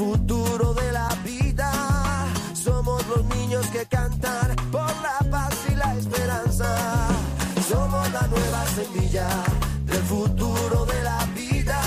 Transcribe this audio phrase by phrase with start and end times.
[0.00, 1.70] Futuro de la vida.
[2.54, 6.68] Somos los niños que cantan por la paz y la esperanza.
[7.68, 9.28] Somos la nueva semilla
[9.84, 11.78] del futuro de la vida.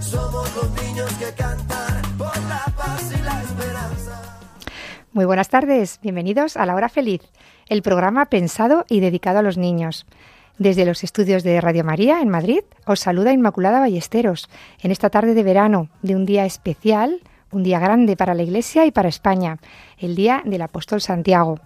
[0.00, 4.38] Somos los niños que cantan por la paz y la esperanza.
[5.12, 7.20] Muy buenas tardes, bienvenidos a La Hora Feliz,
[7.68, 10.06] el programa pensado y dedicado a los niños.
[10.58, 14.48] Desde los estudios de Radio María en Madrid os saluda Inmaculada Ballesteros
[14.80, 17.20] en esta tarde de verano de un día especial,
[17.52, 19.58] un día grande para la Iglesia y para España,
[19.98, 21.60] el Día del Apóstol Santiago.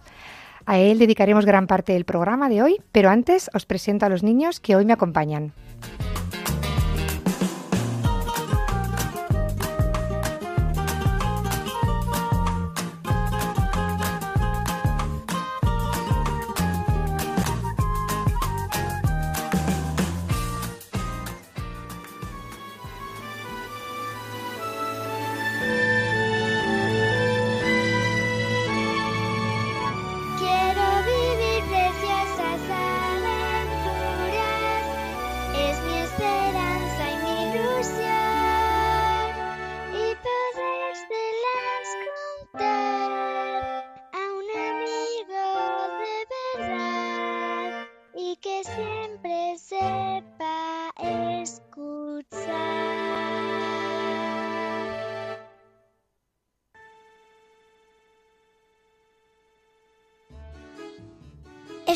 [0.66, 4.24] A él dedicaremos gran parte del programa de hoy, pero antes os presento a los
[4.24, 5.52] niños que hoy me acompañan.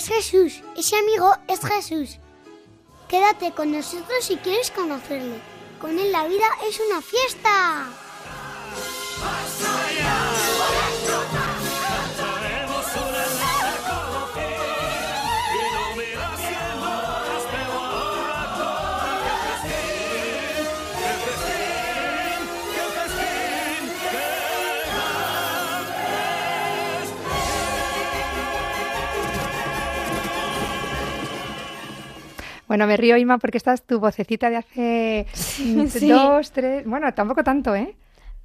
[0.04, 2.18] Es Jesús, ese amigo es Jesús.
[3.08, 5.40] Quédate con nosotros si quieres conocerle.
[5.80, 7.86] Con él la vida es una fiesta.
[32.74, 35.26] Bueno, me río, Ima, porque esta es tu vocecita de hace
[35.64, 36.08] mm, sí.
[36.08, 37.94] dos, tres, bueno, tampoco tanto, ¿eh?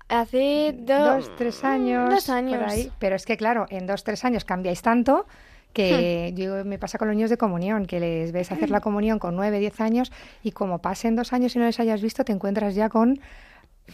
[0.07, 2.12] Hace do- dos, tres años.
[2.12, 2.59] Dos años.
[2.59, 2.91] por ahí.
[3.00, 5.25] Pero es que, claro, en dos, tres años cambiáis tanto
[5.73, 9.17] que yo me pasa con los niños de comunión, que les ves hacer la comunión
[9.17, 10.12] con nueve, diez años
[10.44, 13.19] y como pasen dos años y no les hayas visto, te encuentras ya con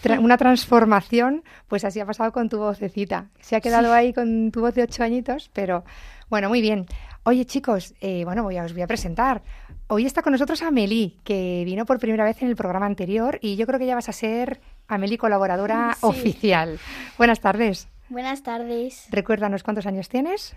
[0.03, 3.27] tra- una transformación, pues así ha pasado con tu vocecita.
[3.39, 5.85] Se ha quedado ahí con tu voz de ocho añitos, pero
[6.29, 6.87] bueno, muy bien.
[7.23, 9.41] Oye, chicos, eh, bueno, voy a, os voy a presentar.
[9.87, 13.55] Hoy está con nosotros Amelie, que vino por primera vez en el programa anterior y
[13.55, 16.05] yo creo que ya vas a ser Amelie colaboradora Sí.
[16.07, 16.79] oficial.
[17.17, 17.87] Buenas tardes.
[18.09, 19.05] Buenas tardes.
[19.11, 20.55] Recuérdanos cuántos años tienes.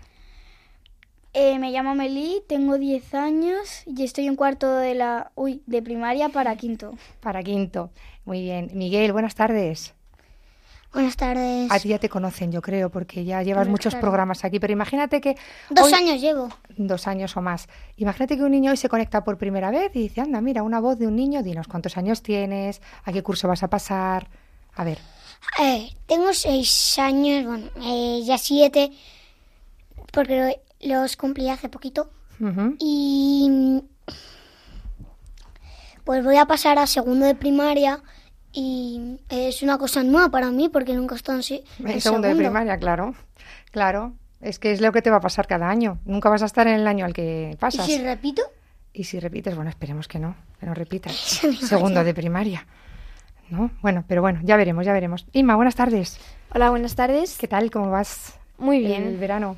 [1.33, 5.83] Eh, me llamo Meli, tengo 10 años y estoy en cuarto de la uy, de
[5.83, 6.95] primaria para quinto.
[7.19, 7.91] Para quinto.
[8.25, 8.71] Muy bien.
[8.73, 9.93] Miguel, buenas tardes.
[10.91, 11.71] Buenas tardes.
[11.71, 15.21] A ti ya te conocen, yo creo, porque ya llevas muchos programas aquí, pero imagínate
[15.21, 15.35] que...
[15.69, 16.49] Dos hoy- años llevo.
[16.77, 17.67] Dos años o más.
[17.97, 20.79] Imagínate que un niño hoy se conecta por primera vez y dice, anda, mira, una
[20.79, 24.29] voz de un niño, dinos cuántos años tienes, a qué curso vas a pasar.
[24.75, 24.97] A ver,
[25.61, 28.91] Eh, tengo seis años, bueno, eh, ya siete,
[30.11, 32.09] porque lo- los cumplí hace poquito.
[32.79, 33.81] Y
[36.03, 38.01] pues voy a pasar a segundo de primaria
[38.51, 42.77] y es una cosa nueva para mí porque nunca he estado en, segundo de primaria,
[42.77, 43.13] claro.
[43.71, 45.99] Claro, es que es lo que te va a pasar cada año.
[46.05, 47.85] Nunca vas a estar en el año al que ¿Y pasas.
[47.85, 48.41] si repito?
[48.93, 51.13] Y si repites, bueno, esperemos que no, que no repitas.
[51.61, 52.65] Segundo de primaria.
[53.49, 53.71] ¿No?
[53.81, 55.25] Bueno, pero bueno, ya veremos, ya veremos.
[55.33, 56.19] Inma, buenas tardes.
[56.53, 57.37] Hola, buenas tardes.
[57.37, 57.71] ¿Qué tal?
[57.71, 58.33] ¿Cómo vas?
[58.57, 59.19] Muy El bien.
[59.19, 59.57] verano.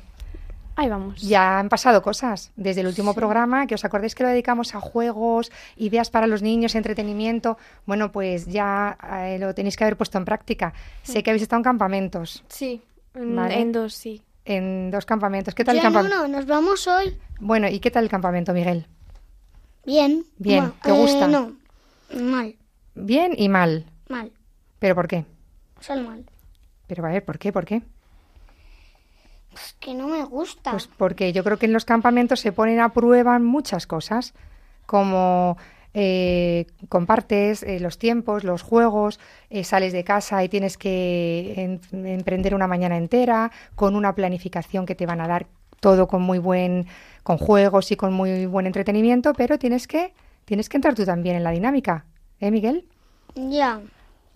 [0.74, 1.20] Ahí vamos.
[1.20, 4.80] Ya han pasado cosas desde el último programa, que os acordéis que lo dedicamos a
[4.80, 7.58] juegos, ideas para los niños, entretenimiento.
[7.84, 10.72] Bueno, pues ya eh, lo tenéis que haber puesto en práctica.
[11.02, 12.80] Sé que habéis estado en campamentos, Sí,
[13.14, 13.60] en, Vale.
[13.60, 14.22] en dos, sí.
[14.46, 15.54] en dos campamentos.
[15.54, 16.28] ¿Qué tal el Ya no, campamento?
[16.28, 17.18] no, nos vamos hoy.
[17.38, 18.86] Bueno, ¿y qué tal el campamento, Miguel?
[19.84, 20.24] Bien.
[20.38, 21.28] Bien, ¿te eh, gusta?
[21.28, 21.52] no,
[22.18, 22.54] mal,
[22.94, 23.84] Bien y mal.
[24.08, 24.32] mal,
[24.78, 25.26] ¿Pero por qué?
[25.80, 26.24] solo mal.
[26.86, 27.52] Pero a ver, ¿por qué?
[27.52, 27.82] ¿Por qué?
[29.54, 30.70] Es que no me gusta.
[30.70, 34.34] Pues porque yo creo que en los campamentos se ponen a prueba muchas cosas,
[34.86, 35.56] como
[35.94, 39.20] eh, compartes eh, los tiempos, los juegos,
[39.50, 44.86] eh, sales de casa y tienes que em- emprender una mañana entera con una planificación
[44.86, 45.46] que te van a dar
[45.80, 46.86] todo con muy buen,
[47.24, 50.14] con juegos y con muy buen entretenimiento, pero tienes que,
[50.44, 52.06] tienes que entrar tú también en la dinámica,
[52.40, 52.86] ¿eh, Miguel?
[53.34, 53.80] Ya.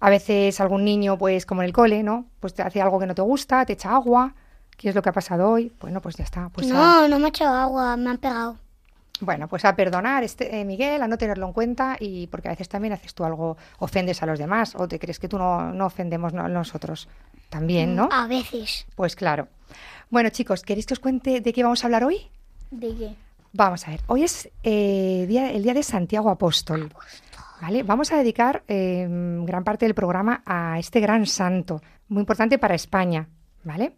[0.01, 2.27] A veces algún niño, pues como en el cole, ¿no?
[2.41, 4.35] Pues te hace algo que no te gusta, te echa agua.
[4.77, 5.73] ¿Qué es lo que ha pasado hoy?
[5.81, 6.49] Bueno, pues ya está.
[6.51, 8.57] Pues a- no, no me ha echado agua, me han pegado.
[9.21, 12.51] bueno, pues a perdonar, este, eh, Miguel, a no tenerlo en cuenta y porque a
[12.51, 15.73] veces también haces tú algo, ofendes a los demás o te crees que tú no,
[15.73, 17.09] no ofendemos no- nosotros.
[17.49, 18.09] También, ¿no?
[18.13, 18.87] A veces.
[18.97, 19.49] Pues claro.
[20.11, 22.29] Bueno, chicos, ¿queréis que os cuente de qué vamos a hablar hoy?
[22.71, 23.15] ¿De qué?
[23.53, 26.93] Vamos a ver, hoy es eh, día, el día de Santiago Apóstol.
[27.63, 27.83] ¿vale?
[27.85, 29.07] Vamos a dedicar eh,
[29.45, 33.27] gran parte del programa a este gran santo, muy importante para España.
[33.65, 33.95] ¿vale?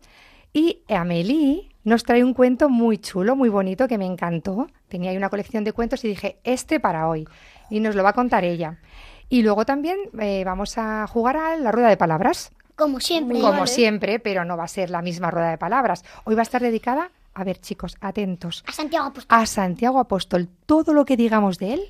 [0.58, 4.66] Y Amelie nos trae un cuento muy chulo, muy bonito, que me encantó.
[4.88, 7.28] Tenía ahí una colección de cuentos y dije, este para hoy.
[7.70, 8.81] Y nos lo va a contar ella.
[9.28, 12.50] Y luego también eh, vamos a jugar a la rueda de palabras.
[12.75, 13.40] Como siempre.
[13.40, 16.05] Como siempre, pero no va a ser la misma rueda de palabras.
[16.25, 19.38] Hoy va a estar dedicada, a ver chicos, atentos, A Santiago Apóstol.
[19.38, 20.49] a Santiago Apóstol.
[20.66, 21.82] Todo lo que digamos de él,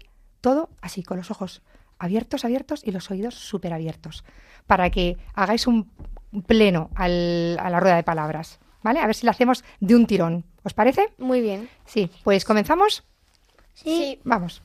[0.43, 1.63] todo así, con los ojos
[1.99, 4.25] abiertos, abiertos y los oídos súper abiertos,
[4.67, 5.91] para que hagáis un
[6.47, 8.59] pleno al- a la rueda de palabras.
[8.83, 9.01] ¿Vale?
[9.01, 10.45] A ver si la hacemos de un tirón.
[10.63, 11.13] ¿Os parece?
[11.19, 11.69] Muy bien.
[11.85, 13.05] Sí, pues comenzamos.
[13.75, 14.21] Sí.
[14.25, 14.63] Vamos.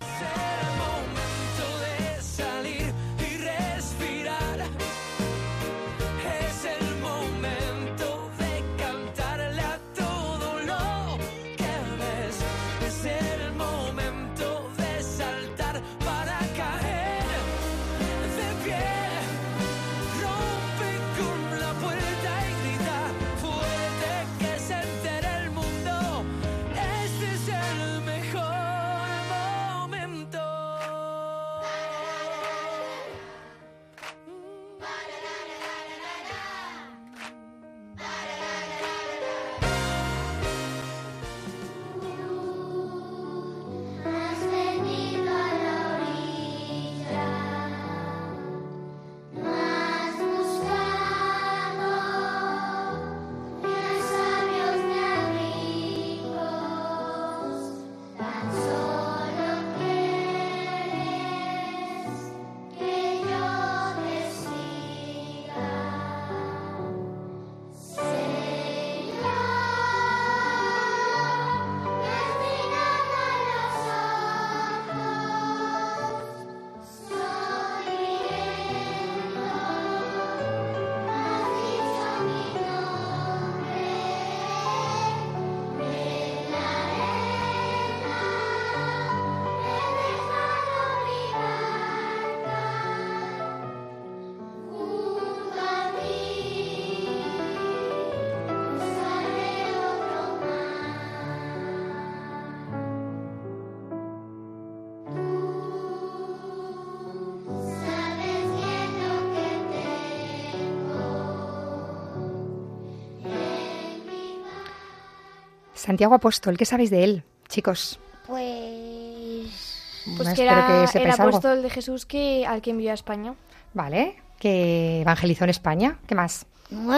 [115.84, 118.00] Santiago Apóstol, ¿qué sabéis de él, chicos?
[118.26, 120.06] Pues.
[120.16, 121.36] Pues que era el sepáis algo.
[121.36, 123.36] apóstol de Jesús que al que envió a España.
[123.74, 126.00] Vale, que evangelizó en España.
[126.08, 126.46] ¿Qué más?
[126.70, 126.96] No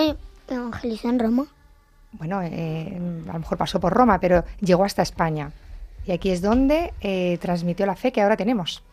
[0.47, 1.47] evangelizó en Roma.
[2.11, 2.95] bueno, eh,
[3.27, 5.51] a lo mejor pasó por Roma, pero llegó hasta España.
[6.05, 8.83] Y aquí es donde eh, transmitió la fe que ahora tenemos.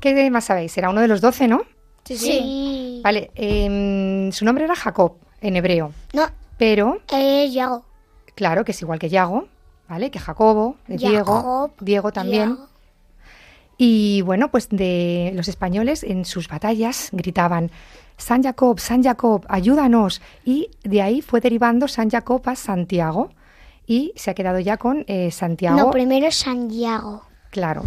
[0.00, 0.76] ¿Qué más sabéis?
[0.78, 1.62] Era uno de los doce, ¿no?
[2.04, 3.00] Sí.
[3.04, 5.92] Vale, em, su nombre era Jacob, en hebreo.
[6.12, 6.26] No,
[6.58, 7.84] Pero, es Yago.
[8.36, 9.48] Claro, que es igual que Yago,
[9.88, 10.12] ¿vale?
[10.12, 12.50] Que Jacobo, de Diego, Diego también.
[12.50, 12.68] Yago.
[13.78, 17.70] Y bueno, pues de los españoles en sus batallas gritaban,
[18.16, 20.22] San Jacob, San Jacob, ayúdanos.
[20.44, 23.30] Y de ahí fue derivando San Jacob a Santiago.
[23.86, 25.76] Y se ha quedado ya con eh, Santiago.
[25.76, 27.22] No, primero es Santiago.
[27.50, 27.84] Claro.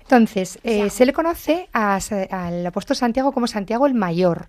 [0.00, 1.98] Entonces, eh, se le conoce a
[2.30, 4.48] al apóstol Santiago como Santiago el Mayor,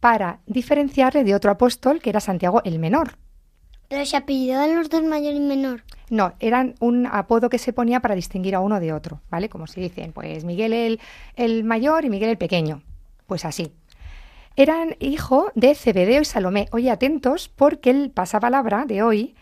[0.00, 3.16] para diferenciarle de otro apóstol que era Santiago el Menor.
[3.88, 5.84] Pero se apellidaban los dos mayor y menor.
[6.10, 9.48] No, eran un apodo que se ponía para distinguir a uno de otro, ¿vale?
[9.48, 11.00] Como se dicen, pues Miguel el,
[11.34, 12.82] el mayor y Miguel el pequeño.
[13.26, 13.72] Pues así.
[14.56, 16.68] Eran hijo de Cebedeo y Salomé.
[16.72, 19.34] Oye, atentos, porque el pasapalabra de hoy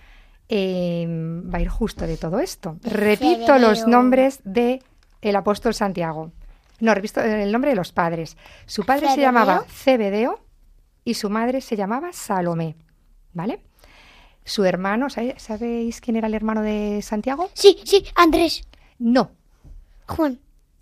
[0.49, 2.79] eh, va a ir justo de todo esto.
[2.83, 4.83] Repito los nombres de
[5.23, 6.33] el apóstol Santiago.
[6.81, 8.37] No, repito el nombre de los padres.
[8.67, 10.41] Su padre se llamaba Cebedeo
[11.05, 12.77] y su madre se llamaba Salomé,
[13.33, 13.61] ¿vale?
[14.45, 17.51] Su hermano, ¿sabe- ¿sabéis quién era el hermano de Santiago?
[17.55, 18.67] Sí, sí, Andrés.
[18.99, 19.31] No,
[20.07, 20.39] Juan.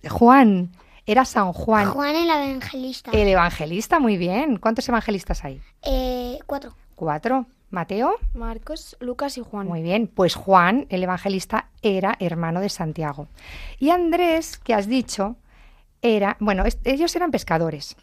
[0.08, 0.70] Juan,
[1.06, 1.88] era San Juan.
[1.90, 3.10] Juan el evangelista.
[3.12, 4.56] El evangelista, muy bien.
[4.58, 5.60] ¿Cuántos evangelistas hay?
[5.82, 6.74] Eh, cuatro.
[6.96, 7.46] Cuatro.
[7.70, 8.16] Mateo.
[8.34, 9.66] Marcos, Lucas y Juan.
[9.66, 13.28] Muy bien, pues Juan, el evangelista, era hermano de Santiago.
[13.78, 15.36] Y Andrés, que has dicho,
[16.02, 17.96] era, bueno, ellos eran pescadores,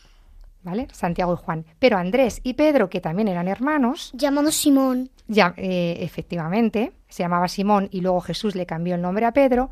[0.63, 0.87] ¿vale?
[0.91, 1.65] Santiago y Juan.
[1.79, 5.09] Pero Andrés y Pedro, que también eran hermanos, Llamado Simón.
[5.27, 9.69] ya, eh, efectivamente, se llamaba Simón y luego Jesús le cambió el nombre a Pedro,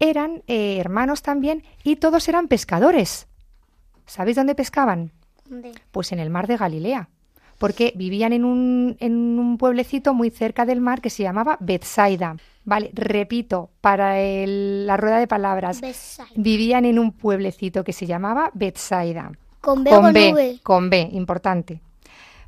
[0.00, 3.26] eran eh, hermanos también y todos eran pescadores.
[4.06, 5.12] ¿Sabéis dónde pescaban?
[5.48, 5.72] ¿Dónde?
[5.90, 7.08] Pues en el mar de Galilea,
[7.58, 12.36] porque vivían en un, en un pueblecito muy cerca del mar que se llamaba Bethsaida.
[12.64, 16.30] Vale, repito, para el- la rueda de palabras, Bethsaida.
[16.36, 19.32] vivían en un pueblecito que se llamaba Bethsaida.
[19.60, 20.60] Con B o con V.
[20.62, 21.80] con B, importante.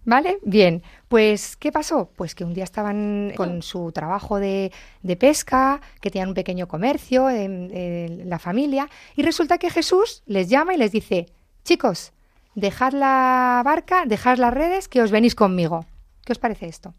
[0.04, 0.38] ¿Vale?
[0.42, 2.10] Bien, pues ¿qué pasó?
[2.16, 6.66] Pues que un día estaban con su trabajo de, de pesca, que tenían un pequeño
[6.68, 11.26] comercio, en, en la familia, y resulta que Jesús les llama y les dice,
[11.64, 12.12] chicos,
[12.54, 15.84] dejad la barca, dejad las redes, que os venís conmigo.
[16.24, 16.94] ¿Qué os parece esto?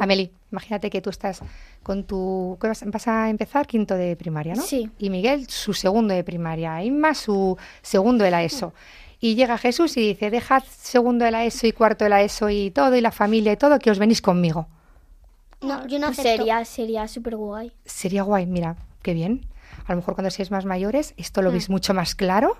[0.00, 1.42] Amelie, imagínate que tú estás
[1.84, 2.58] con tu...
[2.60, 4.62] ¿qué vas, vas a empezar quinto de primaria, ¿no?
[4.62, 4.90] Sí.
[4.98, 8.72] Y Miguel su segundo de primaria, Inma su segundo de la ESO.
[9.20, 12.50] Y llega Jesús y dice, dejad segundo de la ESO y cuarto de la ESO
[12.50, 14.66] y todo, y la familia y todo, que os venís conmigo.
[15.60, 17.72] No, yo no Pues sería, sería súper guay.
[17.84, 19.46] Sería guay, mira, qué bien.
[19.86, 22.56] A lo mejor cuando seáis más mayores, esto lo veis mucho más claro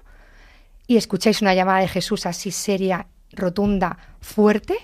[0.87, 4.77] y escucháis una llamada de Jesús así seria, rotunda, fuerte,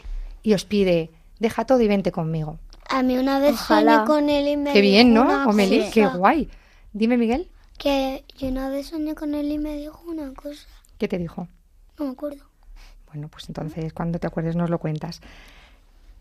[0.42, 2.58] y os pide, deja todo y vente conmigo.
[2.90, 3.96] A mí una vez Ojalá.
[3.98, 5.30] soñé con él y me Qué bien, dijo ¿no?
[5.30, 5.92] una Omelie, cosa.
[5.92, 6.50] qué guay.
[6.92, 10.66] Dime, Miguel, Que yo una vez soñé con él y me dijo una cosa.
[10.98, 11.48] ¿qué te dijo?
[11.98, 12.44] No me acuerdo.
[13.12, 15.20] Bueno, pues entonces cuando te acuerdes nos lo cuentas.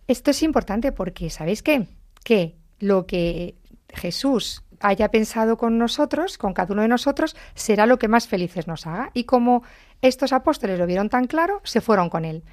[0.08, 1.88] Esto es importante porque, ¿sabéis qué?
[2.24, 3.56] Que lo que
[3.90, 8.68] Jesús haya pensado con nosotros, con cada uno de nosotros, será lo que más felices
[8.68, 9.12] nos haga.
[9.14, 9.64] Y como
[10.02, 12.44] estos apóstoles lo vieron tan claro, se fueron con él.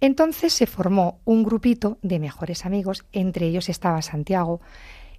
[0.00, 4.60] Entonces se formó un grupito de mejores amigos, entre ellos estaba Santiago.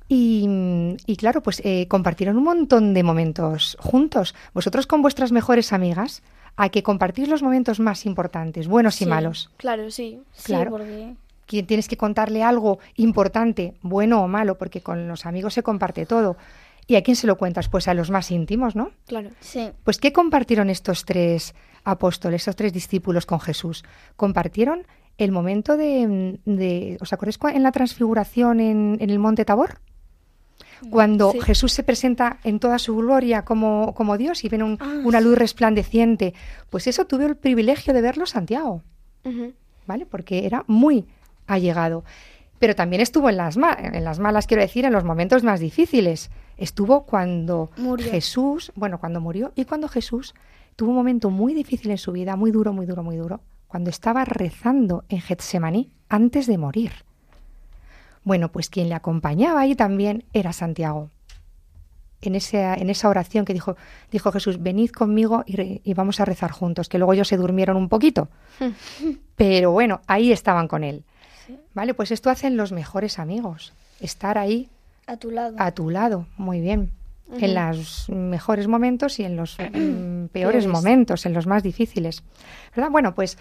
[0.08, 0.48] Y,
[1.06, 4.34] y claro, pues eh, compartieron un montón de momentos juntos.
[4.54, 6.24] Vosotros con vuestras mejores amigas,
[6.56, 9.50] a que compartís los momentos más importantes, buenos y malos.
[9.58, 10.22] Claro, sí.
[10.44, 10.66] Claro.
[10.66, 15.54] Sí, porque Quien tienes que contarle algo importante, bueno o malo, porque con los amigos
[15.54, 16.38] se comparte todo.
[16.86, 17.70] ¿Y a quién se lo cuentas?
[17.70, 18.92] Pues a los más íntimos, ¿no?
[19.08, 19.30] Claro.
[19.40, 19.70] sí.
[19.84, 23.84] Pues ¿qué compartieron estos tres apóstoles, estos tres discípulos con Jesús?
[24.16, 24.86] Compartieron
[25.18, 29.80] el momento de, de- ¿os acordáis en la transfiguración en, en el monte Tabor?
[30.90, 31.42] Cuando Sí.
[31.42, 35.20] Jesús se presenta en toda su gloria como, como Dios y ven un- Ah, una
[35.20, 36.34] luz resplandeciente,
[36.70, 38.82] pues eso tuve el privilegio de verlo Santiago.
[39.86, 40.06] ¿vale?
[40.06, 41.06] Porque era muy
[41.48, 42.04] allegado.
[42.60, 45.60] Pero también estuvo en las, ma- en las malas, quiero decir, en los momentos más
[45.60, 46.30] difíciles.
[46.58, 48.10] Estuvo cuando Murió.
[48.12, 50.34] Jesús, bueno, cuando murió y cuando Jesús
[50.80, 53.90] tuvo un momento muy difícil en su vida, muy duro, muy duro, muy duro, cuando
[53.90, 56.94] estaba rezando en Getsemaní antes de morir.
[58.24, 61.10] Bueno, pues quien le acompañaba ahí también era Santiago.
[62.22, 63.76] En esa, en esa oración que dijo,
[64.10, 67.36] dijo Jesús, venid conmigo y, re- y vamos a rezar juntos, que luego ellos se
[67.36, 68.30] durmieron un poquito.
[69.36, 71.04] Pero bueno, ahí estaban con él.
[71.74, 73.74] Vale, pues esto hacen los mejores amigos.
[74.00, 74.70] Estar ahí
[75.08, 75.56] A tu lado.
[75.60, 76.92] a tu lado, muy bien.
[77.38, 80.68] En los mejores momentos y en los mm, peores Peores.
[80.68, 82.24] momentos, en los más difíciles.
[82.76, 82.92] ¿Verdad?
[82.92, 83.38] Bueno, pues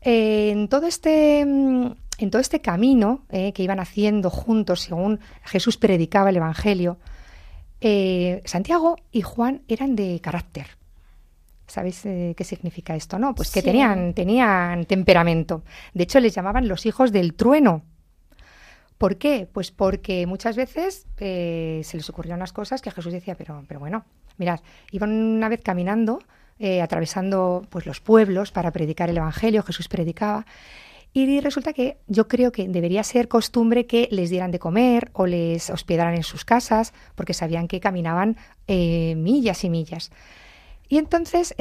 [0.00, 5.20] eh, en todo este mm, en todo este camino eh, que iban haciendo juntos según
[5.44, 6.98] Jesús predicaba el Evangelio,
[7.80, 10.66] eh, Santiago y Juan eran de carácter.
[11.66, 13.18] ¿Sabéis eh, qué significa esto?
[13.18, 13.66] No, pues que Sí.
[13.66, 15.62] tenían, tenían temperamento.
[15.92, 17.82] De hecho, les llamaban los hijos del trueno.
[18.98, 19.46] ¿Por qué?
[19.50, 23.78] Pues porque muchas veces eh, se les ocurrían unas cosas que Jesús decía, pero, pero
[23.78, 24.04] bueno,
[24.38, 24.60] mirad,
[24.90, 26.20] iban una vez caminando,
[26.58, 30.46] eh, atravesando pues los pueblos para predicar el Evangelio, Jesús predicaba,
[31.12, 35.26] y resulta que yo creo que debería ser costumbre que les dieran de comer o
[35.26, 38.36] les hospedaran en sus casas, porque sabían que caminaban
[38.66, 40.10] eh, millas y millas.
[40.88, 41.54] Y entonces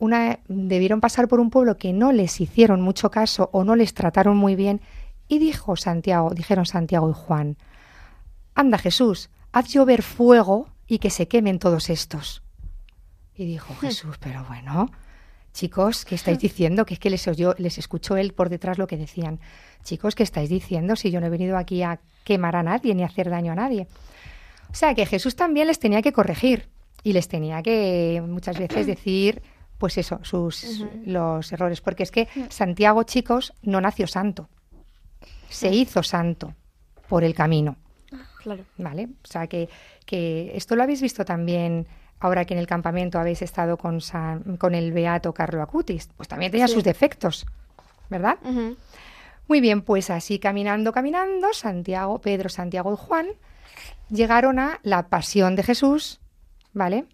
[0.00, 3.94] una, debieron pasar por un pueblo que no les hicieron mucho caso o no les
[3.94, 4.80] trataron muy bien.
[5.28, 7.56] Y dijo Santiago, dijeron Santiago y Juan,
[8.54, 12.42] anda Jesús, haz llover fuego y que se quemen todos estos.
[13.34, 14.90] Y dijo Jesús, pero bueno,
[15.52, 16.84] chicos, ¿qué estáis diciendo?
[16.86, 19.40] Que es que les oyó, les escuchó él por detrás lo que decían.
[19.82, 20.94] Chicos, ¿qué estáis diciendo?
[20.94, 23.56] Si yo no he venido aquí a quemar a nadie ni a hacer daño a
[23.56, 23.88] nadie.
[24.70, 26.68] O sea que Jesús también les tenía que corregir
[27.02, 29.42] y les tenía que muchas veces decir,
[29.78, 34.48] pues eso, sus los errores, porque es que Santiago, chicos, no nació santo,
[35.54, 36.54] se hizo santo
[37.08, 37.76] por el camino,
[38.42, 38.64] Claro.
[38.76, 39.08] ¿vale?
[39.22, 39.68] O sea que,
[40.04, 41.86] que esto lo habéis visto también
[42.20, 44.00] ahora que en el campamento habéis estado con,
[44.58, 47.46] con el beato Carlo Acutis, pues también tenía sus defectos,
[48.10, 48.38] ¿verdad?
[49.46, 53.26] Muy bien, pues así caminando, caminando, Santiago, Pedro, Santiago y Juan
[54.10, 56.20] llegaron a la pasión de Jesús,
[56.72, 57.04] ¿vale?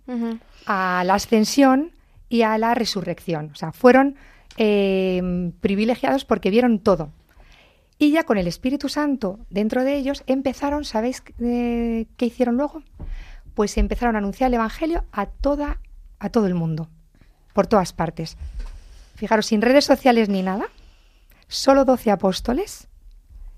[0.67, 1.93] A la ascensión
[2.29, 3.51] y a la resurrección.
[3.53, 4.17] O sea, fueron
[4.57, 7.11] eh, privilegiados porque vieron todo.
[8.03, 12.83] Y ya con el Espíritu Santo dentro de ellos empezaron, ¿sabéis eh, qué hicieron luego?
[13.53, 15.81] Pues empezaron a anunciar el Evangelio a toda,
[16.19, 16.89] a todo el mundo,
[17.53, 18.39] por todas partes.
[19.17, 20.71] Fijaros, sin redes sociales ni nada,
[21.47, 22.89] solo doce apóstoles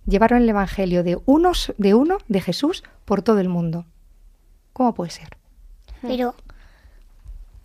[0.06, 3.86] llevaron el Evangelio de, unos, de uno, de Jesús, por todo el mundo.
[4.72, 5.36] ¿Cómo puede ser?
[6.00, 6.34] Pero...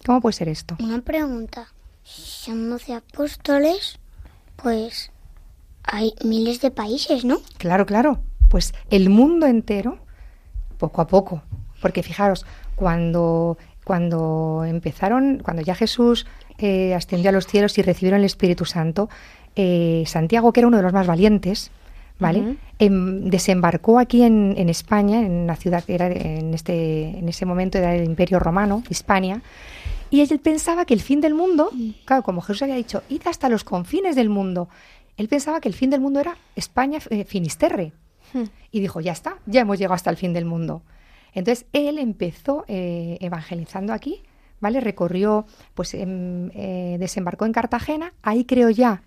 [0.05, 0.77] ¿Cómo puede ser esto?
[0.79, 1.73] Una pregunta.
[2.03, 3.97] Si son doce apóstoles,
[4.57, 5.09] pues
[5.87, 7.39] hay miles de países, ¿no?
[7.57, 8.19] Claro, claro.
[8.49, 9.97] Pues el mundo entero,
[10.77, 11.41] poco a poco.
[11.81, 16.27] Porque fijaros, cuando, cuando empezaron, cuando ya Jesús
[16.57, 19.09] eh, ascendió a los cielos y recibieron el Espíritu Santo,
[19.55, 21.71] eh, Santiago, que era uno de los más valientes,
[22.19, 22.57] ¿vale?
[22.79, 27.45] Em, desembarcó aquí en, en, España, en la ciudad que era en, este, en ese
[27.45, 29.41] momento era el Imperio Romano, Hispania,
[30.09, 31.69] y él pensaba que el fin del mundo,
[32.05, 34.69] claro, como Jesús había dicho, id hasta los confines del mundo.
[35.17, 37.91] Él pensaba que el fin del mundo era España, eh, Finisterre.
[38.33, 38.43] Hmm.
[38.71, 40.83] Y dijo, ya está, ya hemos llegado hasta el fin del mundo.
[41.33, 44.23] Entonces él empezó eh, evangelizando aquí,
[44.59, 44.79] ¿vale?
[44.79, 49.03] Recorrió, pues em, eh, desembarcó en Cartagena, ahí creó ya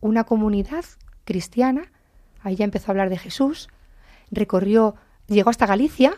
[0.00, 0.84] una comunidad
[1.24, 1.92] cristiana,
[2.42, 3.68] ahí ya empezó a hablar de Jesús,
[4.30, 6.14] recorrió, llegó hasta Galicia,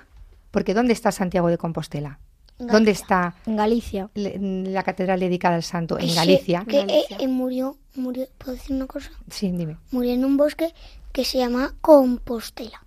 [0.51, 2.21] porque ¿dónde está Santiago de Compostela?
[2.59, 3.35] ¿Dónde está?
[3.47, 4.09] En Galicia.
[4.15, 6.65] la catedral dedicada al santo, en Galicia.
[6.67, 9.11] Que murió, murió, ¿puedo decir una cosa?
[9.31, 9.77] Sí, dime.
[9.91, 10.73] Murió en un bosque
[11.13, 12.83] que se llama Compostela.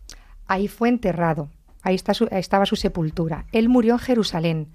[0.48, 1.50] Ahí fue enterrado,
[1.84, 3.46] ahí está estaba su sepultura.
[3.52, 4.68] Él murió en Jerusalén,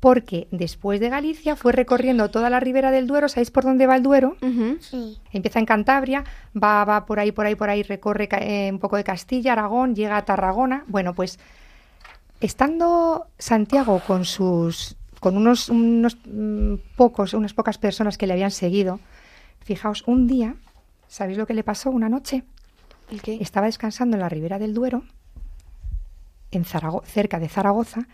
[0.00, 3.28] porque después de Galicia fue recorriendo toda la ribera del Duero.
[3.28, 4.36] ¿Sabéis por dónde va el Duero?
[4.80, 5.18] sí.
[5.32, 6.24] Empieza en Cantabria,
[6.60, 9.94] va, va por ahí, por ahí, por ahí, recorre eh, un poco de Castilla, Aragón,
[9.94, 10.84] llega a Tarragona.
[10.88, 11.38] Bueno, pues
[12.44, 18.50] estando Santiago con sus con unos, unos mm, pocos, unas pocas personas que le habían
[18.50, 19.00] seguido,
[19.60, 20.56] fijaos, un día,
[21.08, 22.44] ¿sabéis lo que le pasó una noche?
[23.26, 25.02] Estaba descansando en la ribera del Duero,
[26.50, 28.06] en cerca de Zaragoza,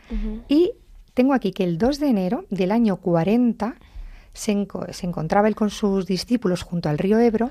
[0.47, 0.73] y
[1.15, 3.75] tengo aquí que el 2 de enero del año 40
[4.33, 7.51] se, encontraba él con sus discípulos junto al río Ebro,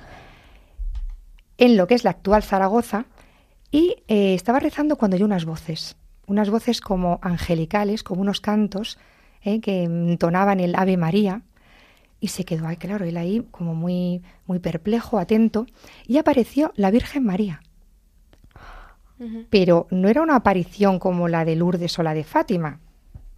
[1.58, 3.08] en lo que es la actual Zaragoza,
[3.72, 5.98] y eh, estaba rezando cuando oyó unas voces
[6.30, 8.98] unas voces como angelicales, como unos cantos
[9.44, 9.60] ¿eh?
[9.60, 11.42] que entonaban el Ave María.
[12.22, 15.66] Y se quedó ahí, claro, él ahí como muy, muy perplejo, atento,
[16.06, 17.62] y apareció la Virgen María.
[19.50, 22.80] Pero no era una aparición como la de Lourdes o la de Fátima.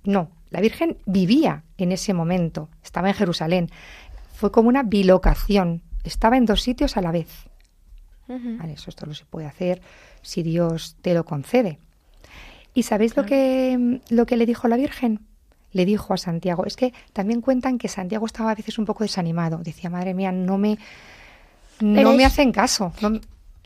[0.03, 3.69] No, la Virgen vivía en ese momento, estaba en Jerusalén.
[4.33, 7.47] Fue como una bilocación, estaba en dos sitios a la vez.
[8.69, 9.81] eso esto lo se puede hacer
[10.21, 11.79] si Dios te lo concede.
[12.73, 15.19] ¿Y sabéis lo, que, lo que le dijo la Virgen?
[15.73, 19.03] Le dijo a Santiago, es que también cuentan que Santiago estaba a veces un poco
[19.03, 19.57] desanimado.
[19.59, 20.77] Decía, madre mía, no me,
[21.79, 22.93] no me hacen caso.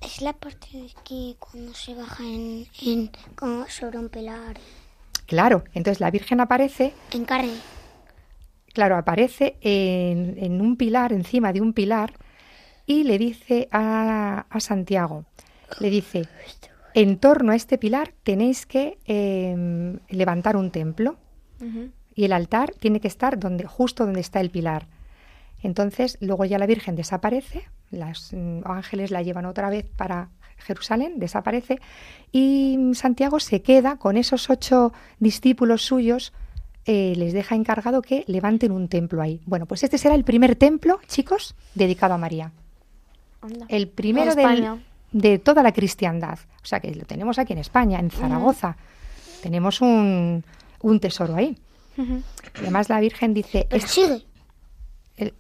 [0.01, 4.57] Es la parte de que cuando se baja en, en como sobre un pilar.
[5.25, 6.93] Claro, entonces la Virgen aparece.
[7.11, 7.53] En carne.
[8.73, 12.13] Claro, aparece en, en un pilar, encima de un pilar,
[12.85, 15.25] y le dice a, a Santiago,
[15.79, 16.27] le dice,
[16.95, 21.17] en torno a este pilar tenéis que em, levantar un templo
[22.13, 24.88] y el altar tiene que estar donde, justo donde está el pilar.
[25.62, 31.19] Entonces, luego ya la Virgen desaparece, los mm, ángeles la llevan otra vez para Jerusalén,
[31.19, 31.79] desaparece,
[32.31, 36.34] y Santiago se queda con esos ocho discípulos suyos,
[36.86, 39.41] eh, les deja encargado que levanten un templo ahí.
[39.45, 42.51] Bueno, pues este será el primer templo, chicos, dedicado a María.
[43.67, 44.79] El primero del,
[45.15, 46.39] de toda la cristiandad.
[46.62, 48.75] O sea que lo tenemos aquí en España, en Zaragoza.
[49.41, 50.43] Tenemos un,
[50.82, 51.58] un, tesoro ahí.
[52.56, 53.65] Además la Virgen dice...
[53.88, 54.25] sigue.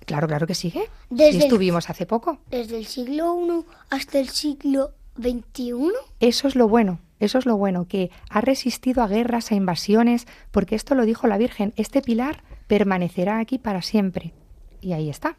[0.05, 0.89] claro, claro que sigue.
[1.09, 2.39] Desde estuvimos hace poco.
[2.49, 5.91] Desde el siglo I hasta el siglo XXI.
[6.21, 6.99] Eso es lo bueno.
[7.19, 11.27] Eso es lo bueno, que ha resistido a guerras, a invasiones, porque esto lo dijo
[11.27, 14.33] la Virgen, este pilar permanecerá aquí para siempre.
[14.81, 15.37] Y ahí está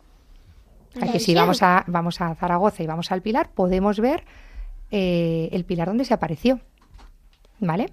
[0.98, 4.24] que si vamos a, vamos a Zaragoza y vamos al Pilar, podemos ver
[4.90, 6.60] eh, el Pilar donde se apareció.
[7.58, 7.92] ¿Vale?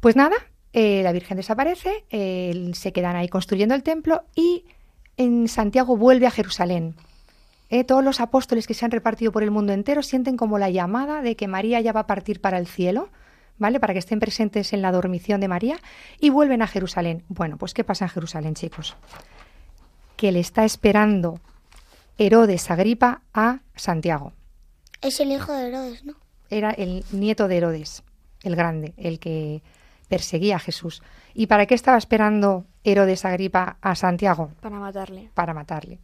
[0.00, 0.36] Pues nada,
[0.72, 2.04] eh, la Virgen desaparece,
[2.74, 4.64] se quedan ahí construyendo el templo y
[5.16, 6.94] en Santiago vuelve a Jerusalén.
[7.68, 10.70] Eh, todos los apóstoles que se han repartido por el mundo entero sienten como la
[10.70, 13.08] llamada de que María ya va a partir para el cielo,
[13.58, 13.80] ¿vale?
[13.80, 15.78] Para que estén presentes en la dormición de María
[16.20, 17.24] y vuelven a Jerusalén.
[17.28, 18.96] Bueno, pues ¿qué pasa en Jerusalén, chicos?
[20.16, 21.40] Que le está esperando
[22.18, 24.32] Herodes Agripa a Santiago.
[25.02, 26.14] Es el hijo de Herodes, ¿no?
[26.48, 28.02] Era el nieto de Herodes,
[28.42, 29.62] el grande, el que
[30.08, 31.02] perseguía a Jesús.
[31.34, 34.50] ¿Y para qué estaba esperando Herodes Agripa a Santiago?
[34.60, 35.30] Para matarle.
[35.34, 35.98] Para matarle.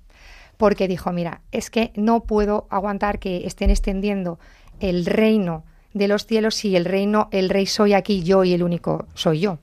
[0.57, 4.39] Porque dijo, mira, es que no puedo aguantar que estén extendiendo
[4.81, 8.63] el reino de los cielos si el reino, el rey soy aquí yo y el
[8.63, 9.59] único soy yo.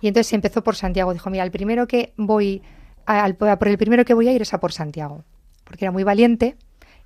[0.00, 1.12] Y entonces empezó por Santiago.
[1.12, 2.62] Dijo, mira, el primero que voy,
[3.06, 5.24] al, por el primero que voy a ir es a por Santiago.
[5.68, 6.56] Porque era muy valiente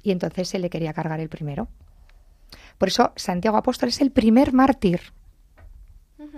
[0.02, 1.68] y entonces se le quería cargar el primero.
[2.78, 5.00] Por eso Santiago Apóstol es el primer mártir.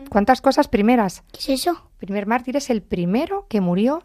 [0.08, 1.22] ¿Cuántas cosas primeras?
[1.32, 1.90] ¿Qué es eso?
[1.98, 4.04] primer mártir es el primero que murió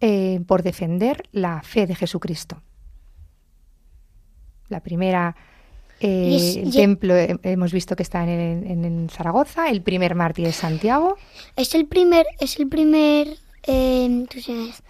[0.00, 2.62] eh, por defender la fe de Jesucristo.
[4.68, 5.36] La primera
[6.00, 10.14] eh, es- el templo eh, hemos visto que está en, en- en Zaragoza, el primer
[10.14, 11.16] mártir es Santiago.
[11.56, 14.82] Es el primer, es el primer, eh, tú sabes,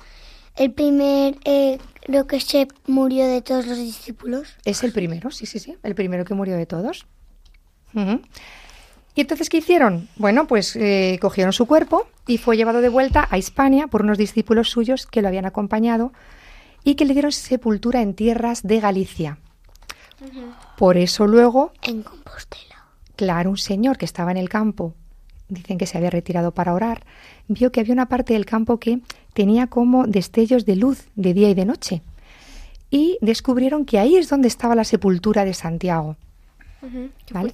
[0.56, 1.36] el primer,
[2.10, 4.56] creo que se murió de todos los discípulos.
[4.64, 7.06] Es el primero, sí, sí, sí, el primero que murió de todos.
[7.94, 10.08] ¿Y entonces qué hicieron?
[10.16, 14.18] Bueno, pues eh, cogieron su cuerpo y fue llevado de vuelta a Hispania por unos
[14.18, 16.12] discípulos suyos que lo habían acompañado
[16.82, 19.38] y que le dieron sepultura en tierras de Galicia.
[20.76, 22.86] Por eso luego, En Compostela.
[23.14, 24.94] claro, un señor que estaba en el campo,
[25.50, 27.04] dicen que se había retirado para orar,
[27.48, 29.00] vio que había una parte del campo que
[29.34, 32.02] tenía como destellos de luz de día y de noche.
[32.90, 36.16] Y descubrieron que ahí es donde estaba la sepultura de Santiago.
[37.30, 37.52] Vale.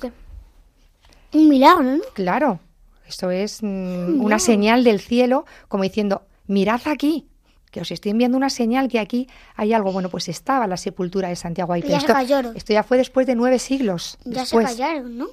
[1.33, 2.03] Un milagro, ¿no?
[2.15, 2.61] Claro,
[3.07, 7.27] esto es mm, una señal del cielo como diciendo, mirad aquí,
[7.71, 9.93] que os estoy enviando una señal que aquí hay algo.
[9.93, 11.83] Bueno, pues estaba la sepultura de Santiago ahí.
[11.83, 12.57] Ya pero se esto, callaron.
[12.57, 14.17] esto ya fue después de nueve siglos.
[14.25, 14.71] Ya después.
[14.71, 15.27] se callaron, ¿no?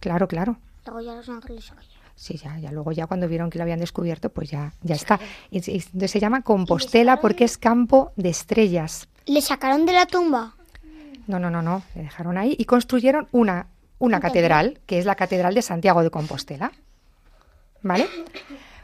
[0.00, 0.58] Claro, claro.
[0.84, 1.97] Luego ya los ángeles se callaron.
[2.18, 5.20] Sí, ya, ya luego ya cuando vieron que lo habían descubierto, pues ya, ya está.
[5.52, 9.08] Y, se llama Compostela porque es campo de estrellas.
[9.26, 10.56] ¿Le sacaron de la tumba?
[11.28, 13.68] No, no, no, no, le dejaron ahí y construyeron una,
[14.00, 16.72] una catedral, que es la Catedral de Santiago de Compostela.
[17.82, 18.08] ¿Vale?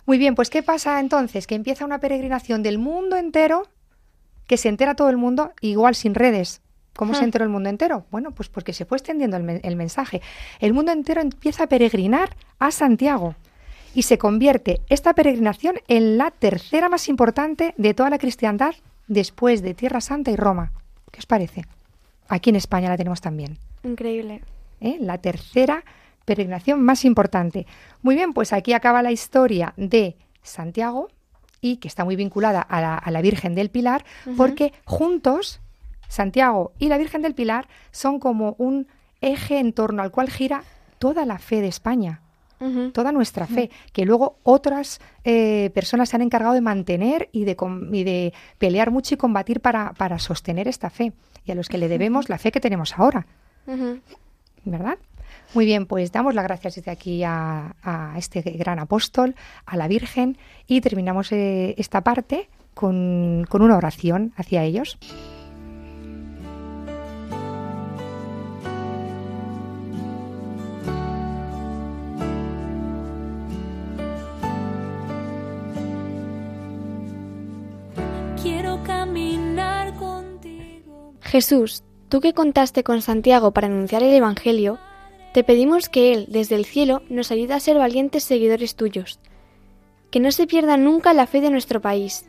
[0.07, 1.49] Muy bien, pues ¿qué pasa entonces?
[1.49, 3.67] Que empieza una peregrinación del mundo entero,
[4.47, 6.61] que se entera todo el mundo, igual sin redes.
[6.97, 8.07] ¿Cómo se enteró el mundo entero?
[8.11, 10.23] Bueno, pues porque se fue extendiendo el, men- el mensaje.
[10.61, 13.35] El mundo entero empieza a peregrinar a Santiago
[13.95, 18.75] y se convierte esta peregrinación en la tercera más importante de toda la cristiandad
[19.09, 20.73] después de Tierra Santa y Roma.
[21.11, 21.65] ¿Qué os parece?
[22.29, 23.59] Aquí en España la tenemos también.
[23.83, 24.43] Increíble.
[24.81, 24.97] ¿eh?
[25.01, 25.85] La tercera
[26.25, 27.67] peregrinación más importante.
[28.03, 31.09] Muy bien, pues aquí acaba la historia de Santiago
[31.61, 34.05] y que está muy vinculada a la, a la Virgen del Pilar,
[34.37, 35.61] porque juntos
[36.09, 38.87] Santiago y la Virgen del Pilar son como un
[39.21, 40.65] eje en torno al cual gira
[40.99, 42.21] toda la fe de España
[42.93, 47.57] toda nuestra fe, que luego otras eh, personas se han encargado de mantener y de,
[47.93, 51.13] y de pelear mucho y combatir para, para sostener esta fe,
[51.45, 53.27] y a los que le debemos la fe que tenemos ahora.
[54.65, 54.99] ¿verdad?
[55.53, 59.35] Muy bien, pues damos las gracias desde aquí a, a este gran apóstol,
[59.67, 64.99] a la Virgen, y terminamos eh, esta parte con, con una oración hacia ellos.
[78.85, 81.15] Caminar contigo.
[81.21, 84.79] Jesús, tú que contaste con Santiago para anunciar el Evangelio,
[85.33, 89.19] te pedimos que Él, desde el cielo, nos ayude a ser valientes seguidores tuyos.
[90.13, 92.25] Que no se pierda nunca la fe de nuestro país.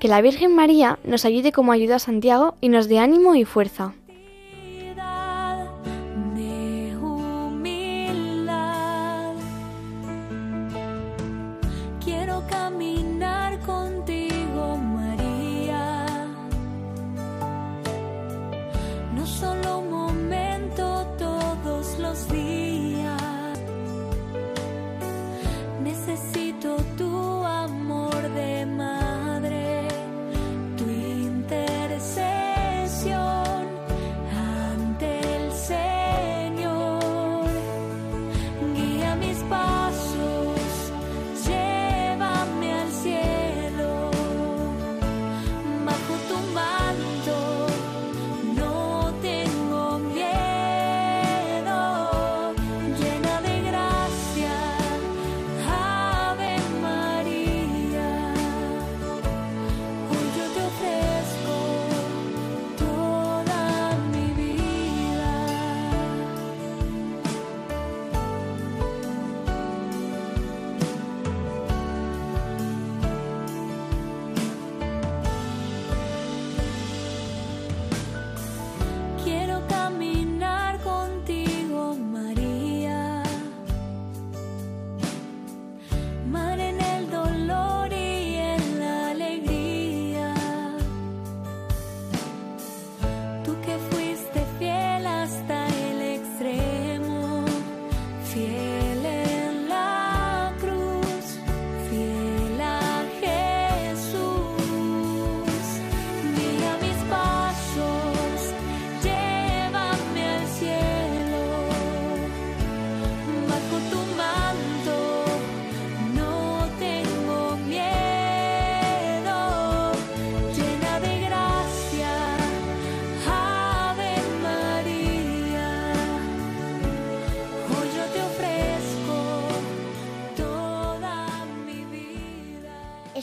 [0.00, 3.44] Que la Virgen María nos ayude como ayuda a Santiago y nos dé ánimo y
[3.44, 3.94] fuerza.
[12.02, 12.99] Quiero caminar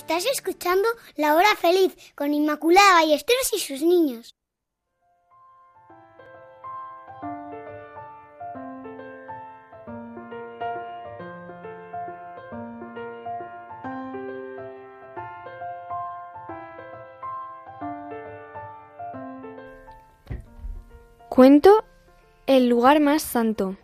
[0.09, 4.33] Estás escuchando La Hora Feliz con Inmaculada Ballesteros y sus niños.
[21.27, 21.83] Cuento
[22.45, 23.75] El lugar más santo.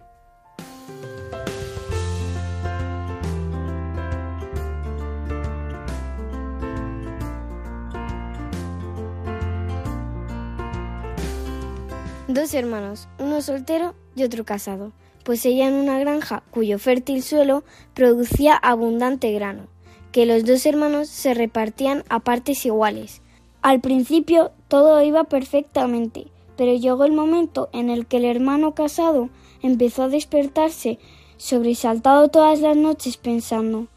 [12.30, 14.94] Dos hermanos, uno soltero y otro casado,
[15.26, 19.68] poseían una granja cuyo fértil suelo producía abundante grano,
[20.14, 23.22] que los dos hermanos se repartían a partes iguales.
[23.62, 29.28] Al principio todo iba perfectamente, pero llegó el momento en el que el hermano casado
[29.62, 31.00] empezó a despertarse
[31.36, 33.88] sobresaltado todas las noches pensando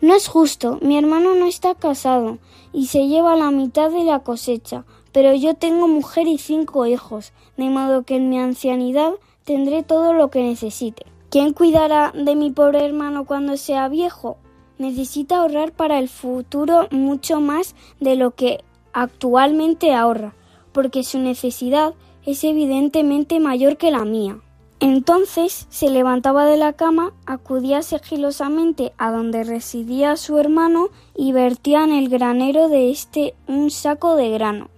[0.00, 2.38] No es justo, mi hermano no está casado
[2.72, 7.32] y se lleva la mitad de la cosecha, pero yo tengo mujer y cinco hijos,
[7.58, 9.12] de modo que en mi ancianidad
[9.44, 11.04] tendré todo lo que necesite.
[11.28, 14.38] ¿Quién cuidará de mi pobre hermano cuando sea viejo?
[14.78, 20.34] Necesita ahorrar para el futuro mucho más de lo que actualmente ahorra
[20.72, 21.94] porque su necesidad
[22.24, 24.38] es evidentemente mayor que la mía.
[24.80, 31.82] Entonces se levantaba de la cama, acudía sigilosamente a donde residía su hermano y vertía
[31.82, 34.70] en el granero de éste un saco de grano.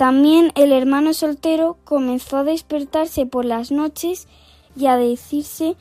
[0.00, 4.28] También el hermano soltero comenzó a despertarse por las noches
[4.74, 5.76] y a decirse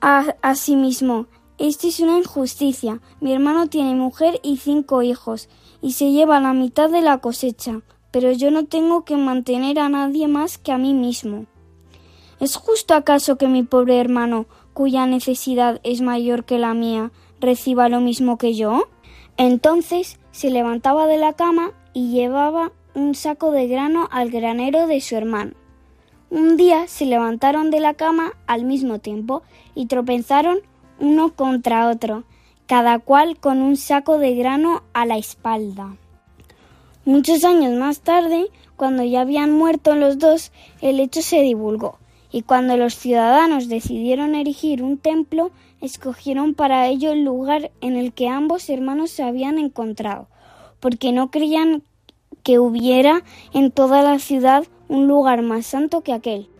[0.00, 1.26] a, sí mismo
[1.58, 3.00] Esto es una injusticia.
[3.20, 5.48] Mi hermano tiene mujer y cinco hijos,
[5.80, 9.88] y se lleva la mitad de la cosecha pero yo no tengo que mantener a
[9.88, 11.46] nadie más que a mí mismo.
[12.40, 17.88] ¿Es justo acaso que mi pobre hermano, cuya necesidad es mayor que la mía, reciba
[17.88, 18.88] lo mismo que yo?
[19.36, 25.00] Entonces se levantaba de la cama y llevaba un saco de grano al granero de
[25.00, 25.52] su hermano.
[26.30, 29.42] Un día se levantaron de la cama al mismo tiempo
[29.74, 30.60] y tropezaron
[30.98, 32.24] uno contra otro,
[32.66, 35.96] cada cual con un saco de grano a la espalda.
[37.04, 41.98] Muchos años más tarde, cuando ya habían muerto los dos, el hecho se divulgó,
[42.30, 45.50] y cuando los ciudadanos decidieron erigir un templo,
[45.80, 50.28] escogieron para ello el lugar en el que ambos hermanos se habían encontrado,
[50.78, 51.82] porque no creían
[52.42, 56.51] que hubiera en toda la ciudad un lugar más santo que aquel.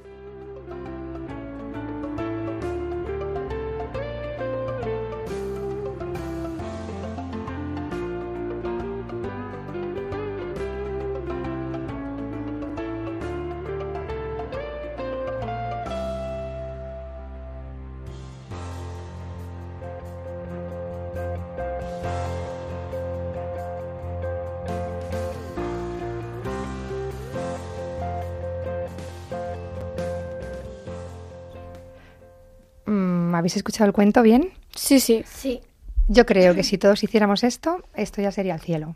[33.42, 34.50] ¿Habéis escuchado el cuento bien?
[34.72, 35.24] Sí, sí.
[35.26, 35.60] Sí.
[36.06, 38.94] Yo creo que si todos hiciéramos esto, esto ya sería el cielo.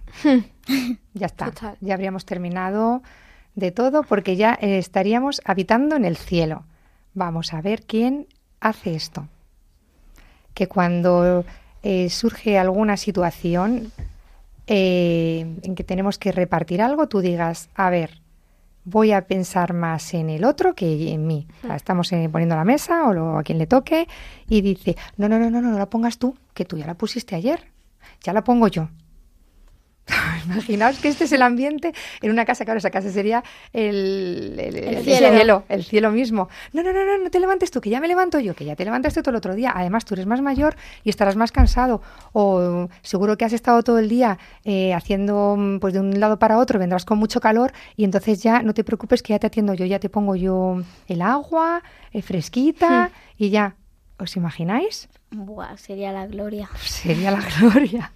[1.14, 1.46] ya está.
[1.46, 1.76] Total.
[1.80, 3.02] Ya habríamos terminado
[3.56, 6.62] de todo porque ya eh, estaríamos habitando en el cielo.
[7.12, 8.28] Vamos a ver quién
[8.60, 9.26] hace esto.
[10.54, 11.44] Que cuando
[11.82, 13.90] eh, surge alguna situación
[14.68, 18.20] eh, en que tenemos que repartir algo, tú digas, a ver,
[18.86, 21.46] voy a pensar más en el otro que en mí.
[21.64, 24.06] O sea, estamos eh, poniendo la mesa o lo- a quien le toque
[24.48, 26.94] y dice, no, no, no, no, no, no la pongas tú, que tú ya la
[26.94, 27.60] pusiste ayer,
[28.22, 28.88] ya la pongo yo.
[30.46, 31.92] Imaginaos que este es el ambiente
[32.22, 33.42] en una casa, claro, esa casa sería
[33.72, 35.64] el, el- el cielo.
[35.68, 36.48] el cielo mismo.
[36.72, 38.76] No, no, no, no, no te levantes tú, que ya me levanto yo, que ya
[38.76, 39.72] te levantaste tú el otro día.
[39.74, 42.02] Además, tú eres más mayor y estarás más cansado.
[42.32, 46.38] O seguro que has estado todo el día eh, haciendo mm, pues de un lado
[46.38, 49.48] para otro, vendrás con mucho calor y entonces ya no te preocupes que ya te
[49.48, 53.74] atiendo yo, ya te pongo yo el agua, eh, fresquita y ya.
[54.18, 55.08] ¿Os imagináis?
[55.32, 56.70] Buah, sería la gloria.
[56.80, 58.12] Sería la gloria.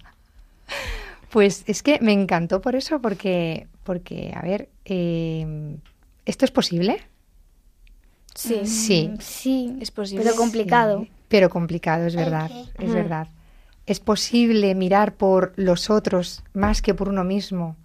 [1.31, 5.77] Pues es que me encantó por eso, porque, porque a ver, eh,
[6.25, 7.01] ¿esto es posible?
[8.35, 8.61] Sí.
[8.65, 9.11] Sí.
[9.19, 10.23] Sí, Es posible.
[10.23, 11.01] pero complicado.
[11.01, 13.27] Sí, pero complicado, es verdad, es verdad.
[13.85, 17.75] Es posible mirar por los otros más que por uno mismo.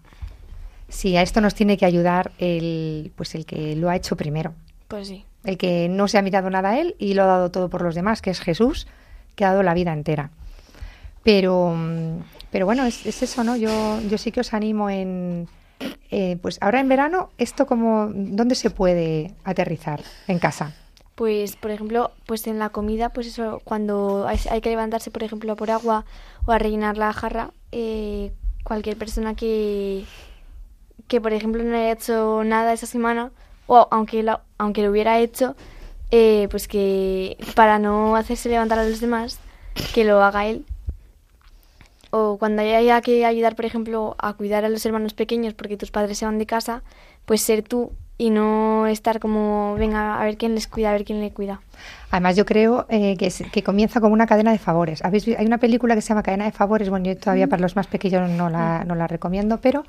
[0.88, 4.54] Sí, a esto nos tiene que ayudar el, pues el que lo ha hecho primero,
[4.86, 5.24] Pues sí.
[5.44, 7.82] el que no se ha mirado nada a él y lo ha dado todo por
[7.82, 8.86] los demás, que es Jesús,
[9.34, 10.30] que ha dado la vida entera.
[11.24, 12.18] Pero, mm,
[12.50, 13.56] pero bueno, es, es eso, ¿no?
[13.56, 15.48] Yo, yo sí que os animo en,
[16.10, 20.02] eh, pues ahora en verano, esto como, ¿dónde se puede aterrizar?
[20.26, 20.72] En casa.
[21.14, 25.56] pues por ejemplo, pues en la comida, pues eso, cuando hay, que levantarse, por ejemplo,
[25.56, 26.04] por agua
[26.46, 28.32] o a rellenar la jarra, eh,
[28.64, 30.04] cualquier persona que,
[31.08, 33.30] que por ejemplo no haya hecho nada esa semana,
[33.66, 35.56] o aunque lo, aunque lo hubiera hecho,
[36.10, 39.40] eh, pues que para no hacerse levantar a los demás,
[39.94, 40.64] que lo haga él.
[42.10, 45.90] O cuando haya que ayudar, por ejemplo, a cuidar a los hermanos pequeños porque tus
[45.90, 46.82] padres se van de casa,
[47.24, 51.04] pues ser tú y no estar como, venga, a ver quién les cuida, a ver
[51.04, 51.60] quién le cuida.
[52.10, 55.04] Además, yo creo eh, que, es- que comienza como una cadena de favores.
[55.04, 56.88] ¿Habéis vi- Hay una película que se llama Cadena de Favores.
[56.88, 59.84] Bueno, yo todavía para los más pequeños no la, no la recomiendo, pero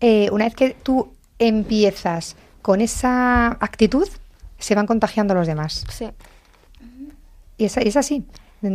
[0.00, 4.06] eh, una vez que tú empiezas con esa actitud,
[4.58, 5.84] se van contagiando los demás.
[5.90, 6.08] Sí.
[7.56, 8.24] Y es, es así.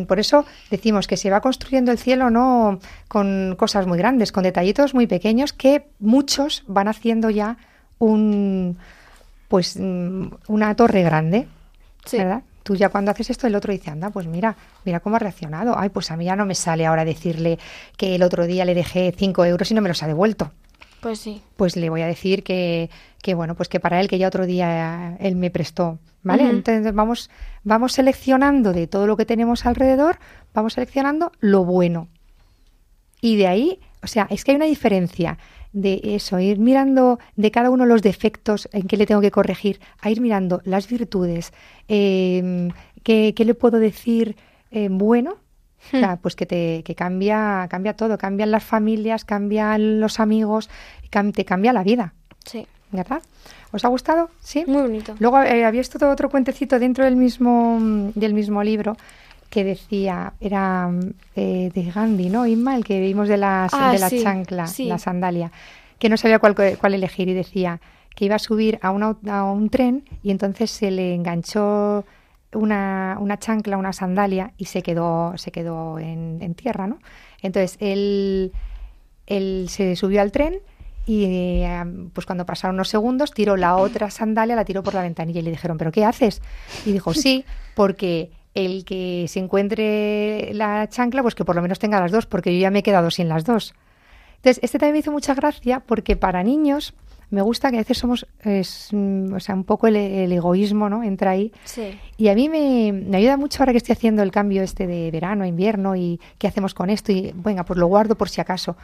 [0.08, 4.44] Por eso decimos que se va construyendo el cielo no con cosas muy grandes, con
[4.44, 7.58] detallitos muy pequeños que muchos van haciendo ya
[8.00, 8.78] un
[9.50, 11.48] pues mm, una torre grande,
[12.06, 12.18] Sí.
[12.18, 12.42] ¿verdad?
[12.64, 15.78] Tú ya cuando haces esto el otro dice, anda, pues mira, mira cómo ha reaccionado.
[15.78, 17.60] Ay, pues a mí ya no me sale ahora decirle
[17.98, 20.52] que el otro día le dejé cinco euros y no me los ha devuelto
[21.04, 21.42] Pues sí.
[21.58, 22.90] pues le voy a decir que,
[23.22, 26.50] que bueno, pues que para él que ya otro día él me prestó, ¿vale?
[26.50, 27.30] Entonces vamos,
[27.64, 30.18] vamos seleccionando de todo lo que tenemos alrededor,
[30.54, 32.08] vamos seleccionando lo bueno.
[33.22, 35.38] Y de ahí, o sea, es que hay una diferencia
[35.74, 39.80] de eso, ir mirando de cada uno los defectos en que le tengo que corregir,
[40.00, 41.52] a ir mirando las virtudes,
[41.88, 42.70] eh,
[43.04, 44.36] qué, qué le puedo decir
[44.72, 45.38] eh, bueno,
[45.88, 50.70] o sea, pues que te que cambia, cambia todo, cambian las familias, cambian los amigos,
[51.34, 52.14] te cambia la vida,
[52.46, 52.66] Sí.
[52.92, 53.22] ¿verdad?
[53.72, 54.30] ¿Os ha gustado?
[54.40, 54.64] Sí.
[54.68, 55.16] Muy bonito.
[55.20, 57.80] Luego eh, había esto otro cuentecito dentro del mismo
[58.16, 58.96] del mismo libro
[59.50, 60.90] que decía era
[61.36, 62.46] eh, de Gandhi, ¿no?
[62.48, 64.86] Inma, el que vimos de la, Ah, de la sí, chancla, sí.
[64.86, 65.52] la sandalia,
[66.00, 67.80] que no sabía cuál, cuál elegir y decía
[68.16, 72.04] que iba a subir a, una- a un tren y entonces se le enganchó
[72.56, 77.00] una, una chancla, una sandalia y se quedó, se quedó en, tierra, ¿no?
[77.42, 78.52] Entonces él,
[79.28, 80.60] él se subió al tren
[81.06, 85.02] y eh, pues cuando pasaron unos segundos tiró la otra sandalia, la tiró por la
[85.02, 86.42] ventanilla y le dijeron, ¿pero qué haces?
[86.86, 91.80] Y dijo, sí, porque el que se encuentre la chancla, pues que por lo menos
[91.80, 93.74] tenga las dos, porque yo ya me he quedado sin las dos.
[94.38, 96.94] Entonces, este también me hizo mucha gracia porque para niños
[97.34, 101.02] me gusta que a veces somos, es, o sea, un poco el, el egoísmo, ¿no?
[101.02, 101.52] Entra ahí.
[101.64, 102.00] Sí.
[102.16, 105.10] Y a mí me, me ayuda mucho ahora que estoy haciendo el cambio este de
[105.10, 108.78] verano, invierno y qué hacemos con esto y venga, pues lo guardo por si acaso.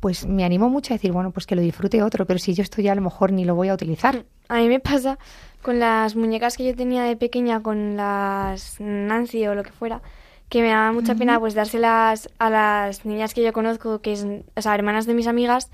[0.00, 2.64] Pues me animó mucho a decir, bueno, pues que lo disfrute otro, pero si yo
[2.64, 4.24] esto ya a lo mejor ni lo voy a utilizar.
[4.48, 5.16] A mí me pasa
[5.62, 10.02] con las muñecas que yo tenía de pequeña, con las Nancy o lo que fuera,
[10.48, 14.26] que me daba mucha pena pues dárselas a las niñas que yo conozco, que es,
[14.56, 15.70] o sea, hermanas de mis amigas,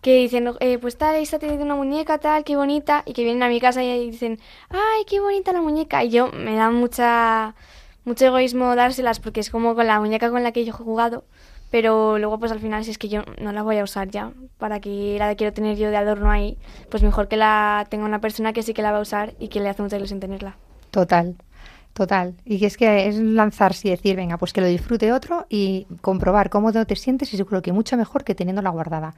[0.00, 3.42] que dicen, eh, pues tal, esta tiene una muñeca tal, qué bonita, y que vienen
[3.42, 4.38] a mi casa y dicen,
[4.70, 7.54] ay, qué bonita la muñeca, y yo me da mucha,
[8.04, 11.24] mucho egoísmo dárselas porque es como con la muñeca con la que yo he jugado,
[11.70, 14.32] pero luego pues al final si es que yo no la voy a usar ya,
[14.58, 16.56] para que la quiero tener yo de adorno ahí,
[16.88, 19.48] pues mejor que la tenga una persona que sí que la va a usar y
[19.48, 20.56] que le hace mucha ilusión tenerla.
[20.90, 21.36] Total,
[22.00, 22.34] total.
[22.46, 25.86] Y que es que es lanzarse y decir, venga, pues que lo disfrute otro y
[26.00, 29.14] comprobar cómo te sientes y seguro que mucho mejor que teniéndola guardada.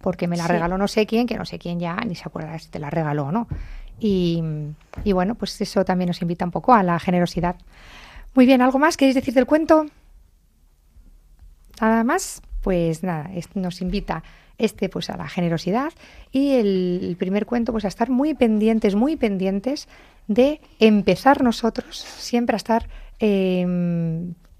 [0.00, 0.52] Porque me la Sí.
[0.52, 2.88] regaló no sé quién, que no sé quién ya ni se acuerda si te la
[2.88, 3.46] regaló o no.
[4.00, 4.42] Y,
[5.04, 7.56] y bueno, pues eso también nos invita un poco a la generosidad.
[8.34, 9.84] Muy bien, ¿algo más queréis decir del cuento?
[11.80, 14.22] Nada más, pues nada, nos invita
[14.58, 15.92] este pues a la generosidad
[16.30, 19.88] y el, primer cuento pues a estar muy pendientes, muy pendientes
[20.28, 22.88] de empezar nosotros siempre a estar
[23.20, 23.66] eh,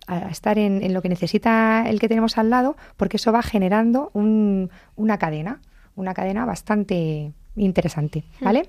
[0.07, 3.43] a estar en, en lo que necesita el que tenemos al lado, porque eso va
[3.43, 5.61] generando un- una cadena,
[5.97, 8.69] una cadena bastante interesante, ¿vale?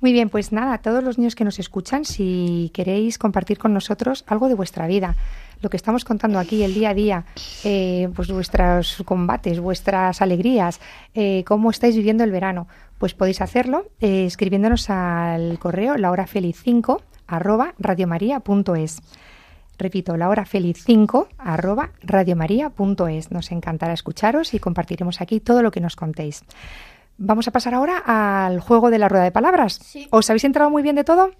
[0.00, 3.72] Muy bien, pues nada, a todos los niños que nos escuchan, si queréis compartir con
[3.72, 5.16] nosotros algo de vuestra vida,
[5.60, 7.24] lo que estamos contando aquí, el día a día,
[7.64, 10.80] eh, pues vuestros combates, vuestras alegrías,
[11.14, 17.74] eh, cómo estáis viviendo el verano, pues podéis hacerlo eh, escribiéndonos al correo lahorafeliz5 arroba
[17.78, 19.00] radiomaria.es.
[19.78, 23.30] Repito, lahorafeliz5 arroba radiomaria.es.
[23.30, 26.42] Nos encantará escucharos y compartiremos aquí todo lo que nos contéis.
[27.16, 29.80] Vamos a pasar ahora al juego de la rueda de palabras.
[30.10, 31.30] ¿Os habéis enterado muy bien de todo?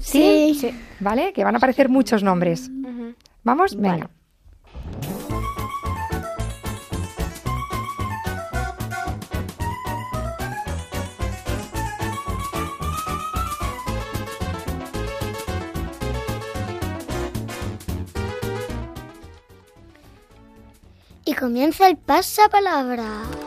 [0.00, 0.56] Sí.
[0.60, 0.70] ¿Sí?
[1.00, 1.32] ¿Vale?
[1.32, 2.70] Que van a aparecer muchos nombres.
[3.42, 3.76] ¿Vamos?
[3.76, 4.10] Venga.
[21.24, 23.45] Y comienza el pasapalabra.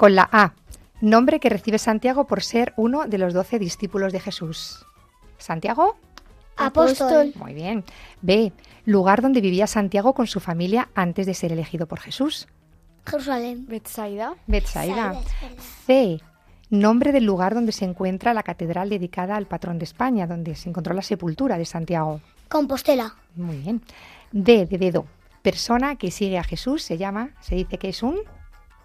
[0.00, 0.54] Con la A,
[1.02, 4.86] nombre que recibe Santiago por ser uno de los doce discípulos de Jesús.
[5.36, 5.98] ¿Santiago?
[6.56, 7.34] Apóstol.
[7.34, 7.84] Muy bien.
[8.22, 8.50] B,
[8.86, 12.48] lugar donde vivía Santiago con su familia antes de ser elegido por Jesús.
[13.04, 13.66] Jerusalén.
[13.66, 14.36] Betsaida.
[14.46, 15.20] Betsaida.
[15.84, 16.18] C,
[16.70, 20.70] nombre del lugar donde se encuentra la catedral dedicada al patrón de España, donde se
[20.70, 22.22] encontró la sepultura de Santiago.
[22.48, 23.16] Compostela.
[23.36, 23.82] Muy bien.
[24.32, 25.04] D, de dedo.
[25.42, 28.16] Persona que sigue a Jesús se llama, se dice que es un.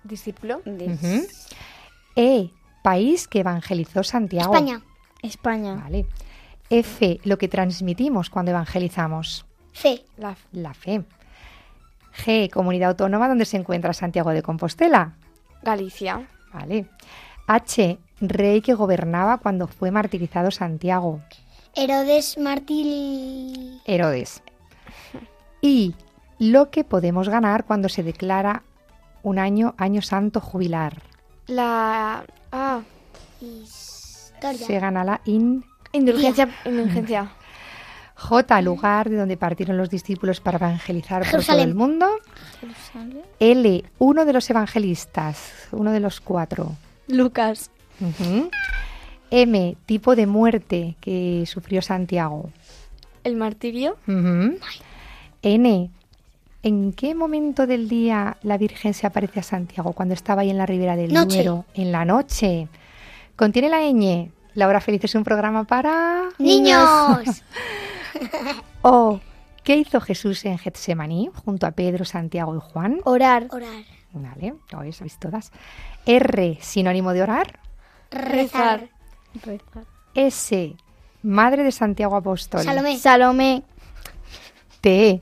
[0.06, 0.62] Discípulo.
[2.16, 2.51] E,
[2.84, 4.53] país que evangelizó Santiago.
[4.53, 4.82] España.
[5.22, 5.76] España.
[5.76, 6.06] Vale.
[6.70, 9.45] F, lo que transmitimos cuando evangelizamos.
[9.74, 10.06] C.
[10.18, 11.03] La La fe.
[12.16, 15.16] G, comunidad autónoma donde se encuentra Santiago de Compostela.
[15.64, 16.28] Galicia.
[16.53, 16.88] Vale.
[17.47, 21.22] H, rey que gobernaba cuando fue martirizado Santiago.
[21.74, 23.82] Herodes Martil.
[23.86, 24.41] Herodes.
[25.62, 25.95] Y
[26.39, 28.64] lo que podemos ganar cuando se declara
[29.26, 31.01] un año, año santo jubilar.
[31.47, 32.82] La ah,
[33.41, 34.67] Historia.
[34.67, 35.65] Se gana la in.
[35.91, 36.47] indulgencia.
[36.65, 37.32] indulgencia.
[38.15, 42.07] J, lugar de donde partieron los discípulos para evangelizar por todo el mundo.
[43.39, 46.76] L, uno de los evangelistas, uno de los cuatro.
[47.07, 47.71] Lucas.
[49.32, 52.51] M, tipo de muerte que sufrió Santiago.
[53.23, 53.97] El martirio.
[55.41, 55.89] N,
[56.66, 60.57] ¿en qué momento del día la Virgen se aparece a Santiago cuando estaba ahí en
[60.57, 61.38] la ribera del Noche.
[61.38, 61.66] Duero?
[61.76, 62.68] En la noche.
[63.36, 64.32] Contiene la ñ.
[64.55, 66.30] La hora feliz es un programa para...
[66.39, 67.43] ¡Niños!
[68.82, 69.20] O,
[69.63, 72.99] ¿qué hizo Jesús en Getsemaní junto a Pedro, Santiago y Juan?
[73.03, 73.47] Orar.
[73.49, 73.84] Orar.
[74.13, 75.51] Vale, hoy sabéis todas.
[76.05, 77.59] R, sinónimo de orar.
[78.11, 78.88] Rezar.
[80.13, 80.76] S,
[81.24, 82.61] madre de Santiago Apóstol.
[82.61, 82.97] Salomé.
[82.97, 83.63] Salomé.
[84.80, 85.20] T,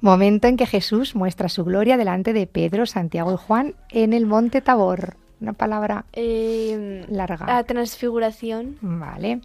[0.00, 4.26] momento en que Jesús muestra su gloria delante de Pedro, Santiago y Juan en el
[4.26, 5.16] monte Tabor.
[5.40, 7.46] Una palabra Eh, larga.
[7.46, 8.76] la transfiguración.
[8.80, 9.40] Vale.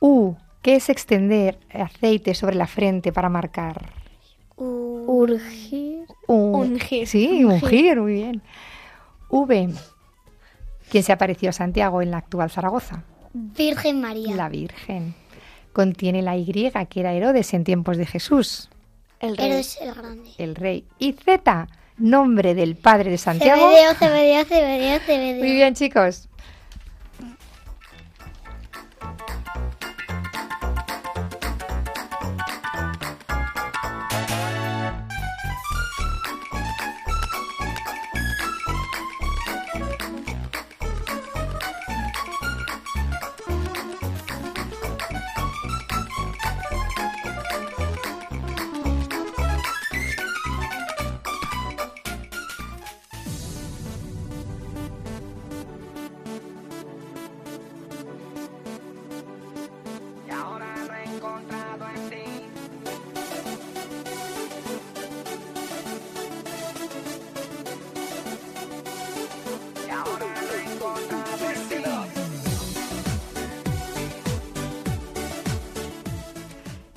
[0.00, 3.90] U, ¿qué es extender aceite sobre la frente para marcar?
[4.56, 6.04] Urgir.
[6.26, 7.06] Un- Ungir.
[7.06, 8.42] Sí, ungir, muy bien.
[9.28, 9.70] V,
[10.90, 13.04] ¿quién se apareció a Santiago en la actual Zaragoza?
[13.32, 14.36] Virgen María.
[14.36, 15.14] La Virgen.
[15.72, 16.44] Contiene la Y,
[16.90, 18.68] que era Herodes en tiempos de Jesús,
[19.22, 19.46] El rey.
[19.46, 20.30] Herodes el Grande.
[20.36, 20.84] el rey.
[20.98, 23.70] Y Z, nombre del padre de Santiago.
[23.70, 25.38] Cebedeo, Cebedeo, Cebedeo, Cebedeo.
[25.38, 26.28] Muy bien, chicos.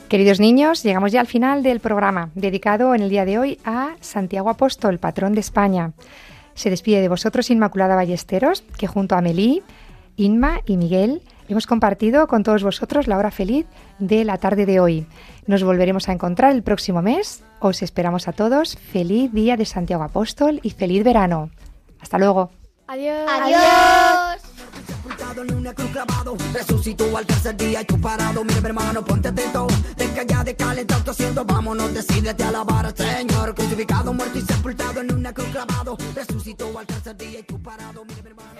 [0.09, 3.95] Queridos niños, llegamos ya al final del programa, dedicado en el día de hoy a
[4.01, 5.93] Santiago Apóstol, patrón de España.
[6.53, 9.63] Se despide de vosotros Inmaculada Ballesteros, que junto a Melí,
[10.15, 13.65] Inma y Miguel hemos compartido con todos vosotros la hora feliz
[13.97, 15.07] de la tarde de hoy.
[15.47, 17.43] Nos volveremos a encontrar el próximo mes.
[17.59, 18.77] Os esperamos a todos.
[18.77, 21.49] Feliz día de Santiago Apóstol y feliz verano.
[21.99, 22.51] Hasta luego.
[22.87, 23.27] Adiós.
[23.27, 24.54] Adiós.
[25.05, 26.35] Sepultado en una cruz clavado.
[26.53, 28.43] Resucitó al tercer día y tú parado.
[28.43, 29.67] Mi hermano, ponte atento.
[29.95, 33.53] Deja ya de calentar tu asiento Vámonos, decídete a alabar al Señor.
[33.53, 35.97] Crucificado, muerto y sepultado en una cruz clavado.
[36.15, 38.03] Resucitó al tercer día y tú parado.
[38.05, 38.59] Mi hermano